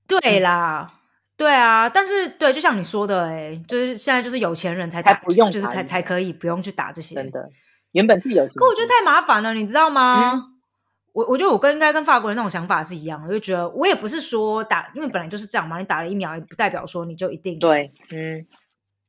[0.06, 0.99] 对啦。
[1.40, 7.14] 对啊，但是对，就像你说的，哎，就是现在就是有钱人才才，不用，就是才才可以不用去打这些。
[7.14, 7.48] 真的，
[7.92, 10.48] 原本是有，可我觉得太麻烦了，你知道吗？
[11.14, 18.44] 我我觉得我跟应该跟法国人那种想法是一样，我就觉得我也不是说打，因为本来就是这样嘛，你打了疫苗也不代表说你就一定对，嗯，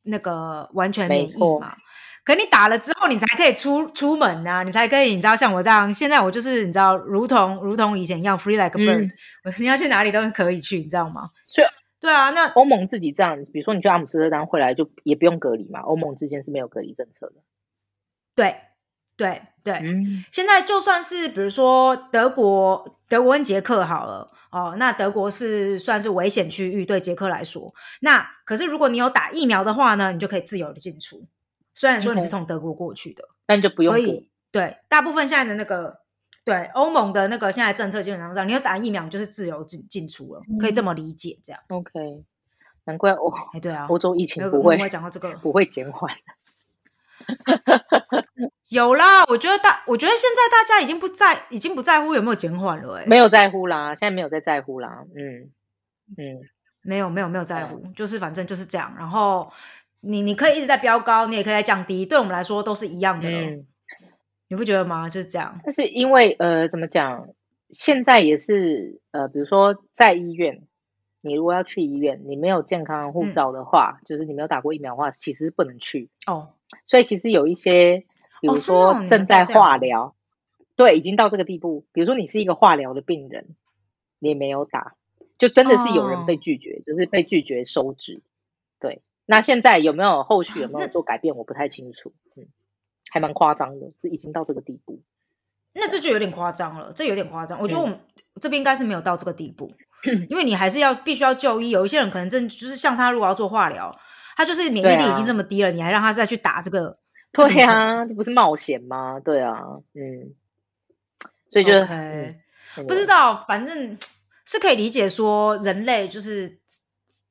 [0.03, 1.75] 那个完全免疫嘛。
[2.23, 9.09] 可你打了之后，你才可以出出门啊，你才可以，你知道像我这样，现在我就是你知道，如同如同以前一样，free like a bird，
[9.43, 11.31] 我你要去哪里都可以去，你知道吗？
[11.45, 11.67] 所以。
[12.01, 17.35] 对啊，那欧盟自己这样，比如说你去阿姆斯特丹回来就也不用隔离嘛，欧盟之间是没有隔离政策的。
[18.35, 18.55] 对，
[19.15, 19.75] 对，对。
[19.75, 27.71] 嗯，现在就算是比如说德国，德国跟捷克好了哦，那德国是算是危险区域，对捷克来说。
[28.01, 31.27] 那可是如果你有打疫苗的话呢，你就可以自由的进出。
[31.75, 33.93] 虽然说你是从德国过去的，但就不用。
[33.93, 36.00] 所以对，大部分现在的那个。
[36.43, 41.61] 对欧盟的那个现在政策基本上这样，你要打疫苗就是自由进进出了，可以这么理解这样。
[41.67, 41.91] OK，
[42.85, 46.15] 难怪欧哎对啊，欧洲疫情不会讲到这个不会减缓。
[48.69, 55.51] 有啦，我觉得大，我觉得现在大家已经不在，已经不在乎有没有减缓了，哎，没有在乎啦，现在没有在在乎啦，嗯
[56.17, 56.41] 嗯，
[56.81, 58.95] 没有没有没有在乎，就是反正就是这样。
[58.97, 59.51] 然后
[59.99, 63.29] 你你可以一直在飙高，你也可以在降低，对我们来说都是一样的。
[64.51, 65.07] 你不觉得吗？
[65.07, 65.61] 就是这样。
[65.63, 67.29] 但是因为呃，怎么讲？
[67.69, 70.63] 现在也是呃，比如说在医院，
[71.21, 76.49] 你如果要去医院，你没有健康护照的话，就是你没有打过疫苗的话，其实不能去哦。
[76.85, 78.03] 所以其实有一些，
[78.41, 80.17] 比如说正在化疗，
[80.75, 81.85] 对，已经到这个地步。
[81.93, 83.55] 比如说你是一个化疗的病人，
[84.19, 84.95] 你也没有打，
[85.37, 88.21] 就真的是有人被拒绝，就是被拒绝收治。
[88.81, 91.37] 对，那现在有没有后续有没有做改变？
[91.37, 92.11] 我不太清楚。
[92.35, 92.47] 嗯。
[93.11, 95.01] 还蛮夸张的，是已经到这个地步，
[95.73, 97.59] 那这就有点夸张了，这有点夸张。
[97.61, 97.99] 我觉得我们
[98.39, 99.69] 这边应该是没有到这个地步，
[100.29, 101.71] 因为你还是要必须要就医。
[101.71, 103.93] 有一些人可能真就是像他，如果要做化疗，
[104.37, 106.97] 他就是免疫力已经这么低了，你还让他再去打这个？
[107.33, 109.19] 对啊，这不是冒险吗？
[109.19, 109.59] 对啊，
[109.93, 110.33] 嗯，
[111.49, 112.35] 所以就是
[112.87, 113.97] 不知道，反正
[114.45, 116.59] 是可以理解说，人类就是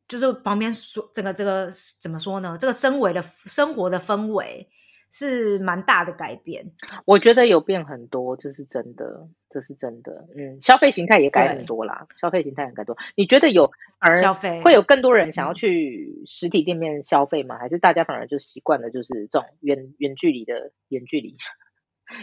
[0.07, 1.71] 就是旁边说整个这个
[2.03, 2.57] 怎么说呢？
[2.61, 4.69] 这个生为的生活的氛围。
[5.11, 6.73] 是蛮大的改变，
[7.05, 10.29] 我觉得有变很多，这是真的，这是真的。
[10.37, 12.97] 嗯，消费形态也改很多啦，消费形态也改多。
[13.17, 17.59] 你觉得有而消费会有更多人想要去实体店面消费吗？
[17.59, 21.37] 还是大家反而就习惯了，就是这种远远距离的远距离，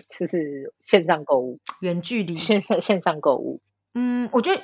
[0.09, 3.61] 就是线上购物，远距离 线上线上购物。
[3.95, 4.61] 嗯，我觉得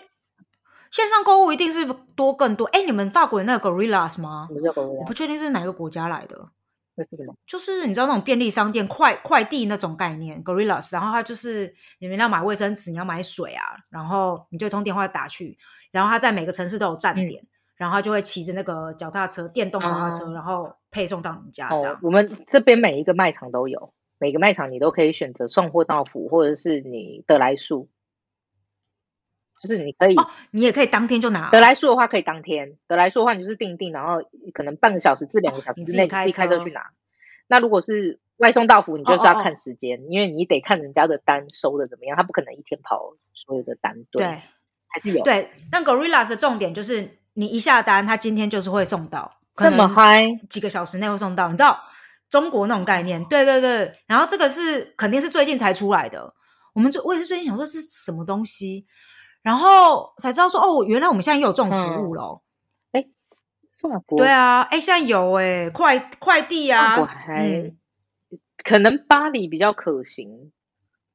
[0.92, 2.66] 线上购物一定是多更多。
[2.68, 4.48] 哎，你们法国有那个 Gorillas 吗？
[4.76, 6.50] 我不确定是哪个国家来的。
[6.96, 7.36] 那是什么？
[7.48, 10.94] 就是你知道那种便利商店快快递那种概念，Gorillas。
[10.94, 15.58] 然后它就是你们要买卫生纸，你要买水啊，然后你就通电话打去，
[15.92, 17.44] 然后它在每个城市都有站点，
[17.76, 21.70] 然后它就会骑着那个脚踏车，电动脚踏车，然后配送到你家。
[21.78, 27.90] 这样，我们这边每一个卖场都有，每个卖场你都可以选择送货到府，或者是你得来速。
[29.64, 30.16] 就是你可以，
[30.52, 31.50] 你也可以当天就拿。
[31.50, 34.22] 得来速的话可以当天，德来速的话你就是订订，然后
[34.54, 36.82] 可能半个小时至两个小时之内自己开车去拿。
[37.48, 44.04] 那如果是外送到府，你就是要看时间，因为你得看人家的单收的怎么样，他不可能一天跑所有的单。
[44.12, 45.24] 对，还是有。
[45.24, 51.48] 对，那 Gorillas 的重点就是你一下单，他今天就是会送到，这么嗨，几个小时内会送到。
[51.48, 51.80] 你知道
[52.30, 53.24] 中国那种概念？
[53.26, 53.94] 对对对。
[54.08, 56.34] 然后这个是肯定是最近才出来的。
[56.74, 58.88] 我们就我也是最近想说是什么东西，
[59.44, 62.42] 然后才知道说哦，原来我们现在也有这种服务了。
[62.94, 63.06] 哎，
[63.80, 67.72] 法国对啊，哎，现在有哎，快快递啊，我还
[68.64, 70.52] 可能巴黎比较可行。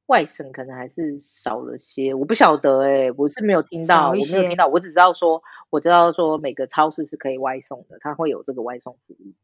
[0.06, 9.34] 外省可能还是少了些，我不晓得哎，我是没有听到，我没有听到，我只知道说，我知道说每个超市是可以外送的，它会有这个外送服务。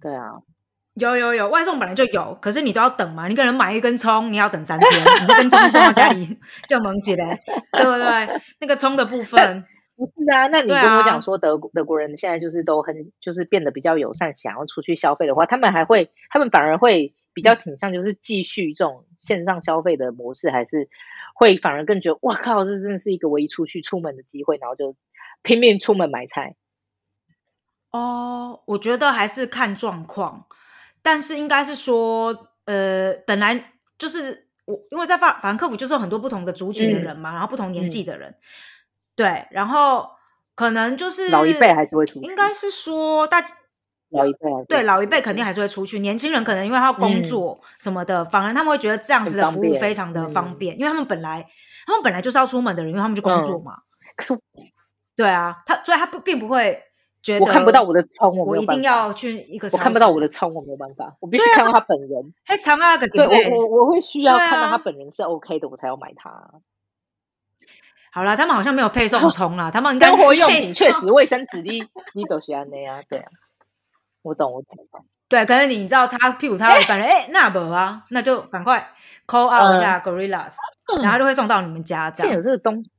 [0.00, 0.42] 对啊，
[1.00, 6.38] 有有有，外送本来就有，可是你都要等嘛，你可能买一根葱，你要等三天，你那根葱种到家里
[6.68, 7.42] 就萌起来，
[7.72, 8.42] 对不对？
[8.60, 9.64] 那个葱的部分
[9.96, 17.14] 不是啊，那你跟我讲说德德国人现在就是都很就是变得比较友善，想要出去消费的话，他们还会，他们反而会。
[17.32, 20.88] 比较倾向就是继续这种线上消费的模式，还是
[21.32, 24.96] 会反而更觉得哇靠，这真的是一个唯一出去出门的机会，然后就
[25.44, 26.56] 拼命出门买菜。
[27.92, 30.46] 哦，我觉得还是看状况，
[31.02, 38.34] 但是应该是说，呃，本来就是我因为在法法兰克福就是有很多不同的族群的人嘛，然后不同年纪的人，
[39.16, 40.10] 对，然后
[40.54, 43.44] 可能就是老一辈还是会出，应该是说大。
[44.12, 44.38] 老一辈
[44.68, 51.46] 对老一辈肯定还是会出去，年轻人可能因为他要工作什么的，反而他们会觉得这样子的服务非常的方便，因为他们本来
[51.86, 53.76] 他们本来就是要出门的人，因为他们就工作嘛。
[54.16, 54.36] 可是，
[55.14, 56.82] 对啊，他所以他不并不会
[57.22, 62.34] 觉得我看不到我的葱，我一定要去一个，我看不到我的葱，我没有办法，我必须看到他本人。
[62.44, 66.30] 还，长啊，个对我我我会需要看到他本人是 OK 的，我才要买它。
[68.12, 71.82] 好了，他们好像没有配送 葱啦，他们生活用品确实卫生纸你
[72.14, 73.30] 你都喜欢那样，对啊。
[74.22, 75.06] 我懂，我懂。
[75.30, 78.84] 对，可能你知道擦屁股擦到一半了，哎，那不啊，那就赶快
[79.28, 80.54] call out 一下 gorillas，
[81.00, 82.10] 然后就会送到你们家。
[82.10, 82.90] 这样有这个东西，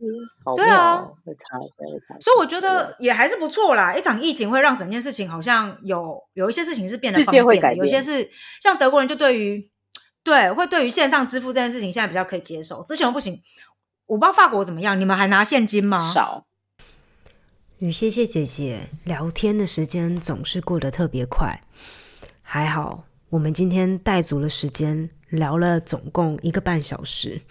[0.55, 2.17] 对啊，会擦，会擦。
[2.21, 3.93] 所以我觉得也还是不错啦。
[3.93, 8.29] 一场疫情会让整件事情好像有有一些事情是变得方便的，有些是
[8.61, 9.69] 像德国人就对于
[10.23, 13.41] 对会对于线上支付这件事情现在比较可以接受，之前不行。
[14.05, 15.97] 我不知道法国怎么样，你们还拿现金吗？
[15.97, 16.45] 少。
[17.79, 21.59] 与谢谢姐姐聊天的时间总是过得特别快，
[22.53, 27.41] 还好我们今天带足了时间，聊了总共一个半小时。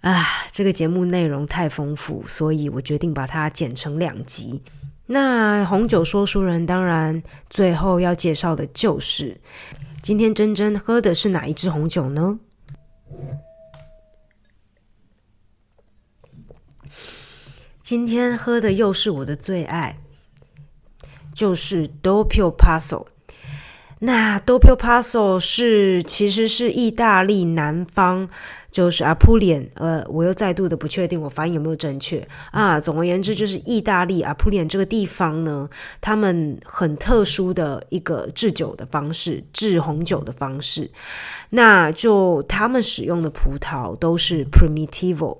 [0.00, 4.62] 啊，这个节目内容太丰富，所以我决定把它剪成两集。
[5.06, 7.20] 那红酒说书人当然
[7.50, 9.40] 最后要介绍的就是
[10.00, 12.38] 今天真真喝的是哪一支红酒呢？
[17.82, 19.98] 今天喝的又是我的最爱，
[21.34, 23.08] 就是 Dopio Passo。
[24.04, 28.28] 那 Doppio Passo 是其实是意大利南方，
[28.72, 29.70] 就是阿普连。
[29.74, 32.80] 呃，我又再度的不确定我发音有没有正确啊。
[32.80, 40.90] 总而言之，就是意大利阿普连这个地方呢，他们很特殊的一个制酒的方式，制红酒的方式。
[41.50, 45.38] 那就他们使用的葡萄都是 Primitivo。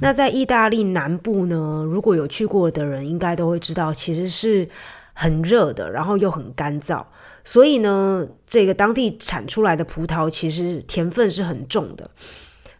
[0.00, 1.84] 那在意大利南部呢？
[1.90, 4.68] 如果有去过的人，应该都会知道，其实是
[5.12, 7.04] 很热的，然后又很干燥。
[7.44, 12.10] 所以呢，这个当地产出来的葡萄其实甜分是很重的。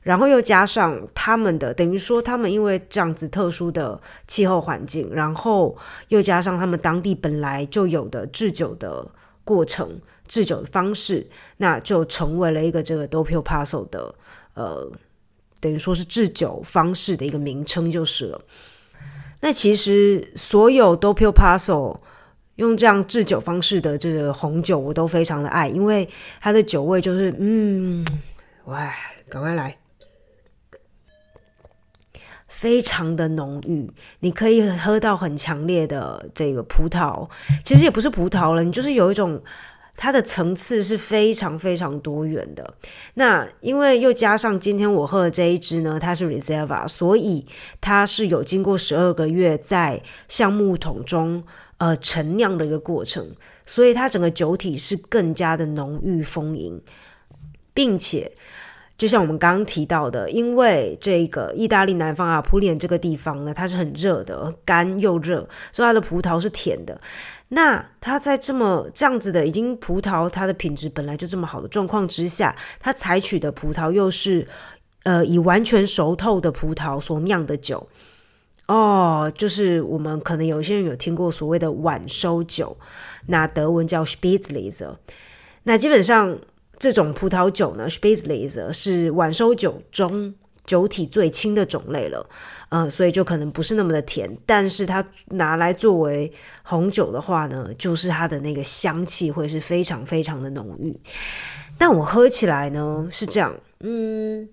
[0.02, 5.76] 然后又加上他们的，等于说他们因为这样子特殊的气候环境，然后
[6.08, 9.06] 又加上他们当地本来就有的制酒的
[9.44, 11.26] 过程、制酒的方式，
[11.58, 14.14] 那就成为了一个这个 Doppio Passo 的
[14.54, 14.90] 呃。
[15.60, 18.40] 等于说是制酒方式的一个名称就是了。
[19.40, 21.98] 那其实所有 Doppio Passo
[22.58, 26.08] 用这样制酒方式的这个红酒，我都非常的爱，因为
[26.40, 28.04] 它的酒味就是嗯，
[28.66, 28.92] 哇，
[29.28, 29.74] 赶快来，
[32.46, 33.90] 非常的浓郁，
[34.20, 37.28] 你可以喝到很强烈的这个葡萄，
[37.64, 39.42] 其实也不是葡萄了，你就是有一种。
[40.00, 42.74] 它的层次是非常非常多元的。
[43.14, 47.44] 那因为又加上今天我喝的这一支呢，它是 Reserva，所以
[47.80, 51.42] 它是有经过十二个月在橡木桶中
[51.78, 53.34] 呃陈酿的一个过程，
[53.66, 56.80] 所以它整个酒体是更加的浓郁丰盈，
[57.72, 58.30] 并且
[58.96, 67.00] 就像我们刚刚提到的，因为这个意大利南方啊普连这个地方呢，它是很热的，干又热，所以它的葡萄是甜的。
[67.50, 74.46] 那它在这么这样子的，已经葡萄它的品质本来就这么好的状况之下，它采取的葡萄又是
[75.04, 77.88] 呃以完全熟透的葡萄所酿的酒
[78.68, 82.76] 哦，就是我们可能有些人有听过所谓的晚收酒，
[83.26, 84.96] 那德文叫 Spätlese。
[85.64, 86.38] 那基本上
[86.78, 90.34] 这种葡萄酒呢，Spätlese 是晚收酒中
[90.66, 92.28] 酒体最轻的种类了，
[92.68, 94.36] 嗯，所以就可能不是那么的甜。
[94.44, 96.30] 但是它拿来作为
[96.62, 100.94] 红酒的话呢，就是它的那个香气会是非常非常的浓郁。
[101.78, 104.46] 但我喝起来呢是这样，嗯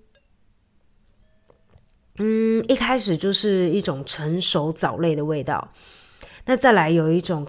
[2.18, 5.72] 嗯，一开始就是一种成熟藻类的味道，
[6.46, 7.48] 那再来有一种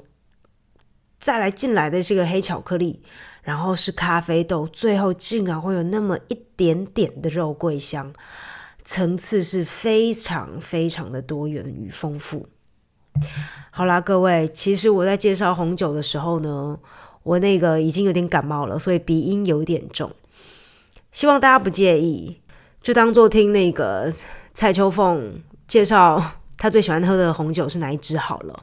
[1.18, 3.02] 再来进来的这个黑巧克力。
[3.42, 8.12] 然后是咖啡豆，最后竟然会有那么一点点的肉桂香，
[8.82, 12.48] 层次是非常非常的多元与丰富。
[13.70, 16.76] 好啦，各位，其实我在介绍红酒的时候呢，
[17.22, 20.10] 我那个已经有点感冒了，所以鼻音有点重，
[21.12, 22.40] 希望大家不介意，
[22.82, 24.12] 就当做听那个
[24.56, 25.34] 蔡秋凤
[25.68, 26.18] 介绍
[26.56, 28.62] 她最喜欢喝的红酒是哪一支好了。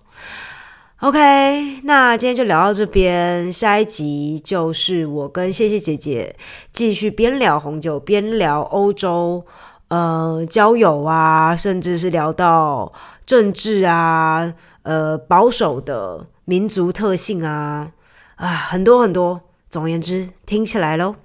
[1.02, 6.36] OK，那今天就聊到这边，下一集就是我跟谢谢姐姐
[6.72, 9.46] 继续边聊红酒边聊欧洲，
[9.90, 12.92] 呃，交友啊，甚至是聊到
[13.24, 17.92] 政治啊，呃，保守的民族特性啊，
[18.38, 21.18] 啊，很多很多，总而言之，听起来喽。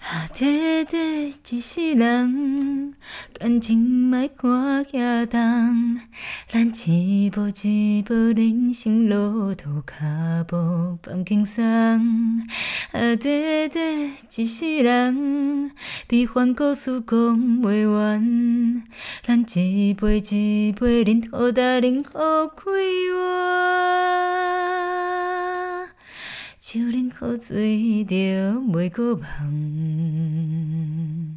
[0.00, 2.94] 啊，短短一世人，
[3.38, 6.00] 感情莫看遐重，
[6.50, 11.62] 咱一步一步人生路途，脚步放轻松。
[12.92, 15.70] 啊，短短一世人，
[16.08, 18.82] 悲欢故事讲袂完，
[19.24, 23.20] 咱一杯一杯饮，好大饮好开怀。
[26.72, 28.14] 少年可醉到
[28.60, 31.29] 袂搁梦。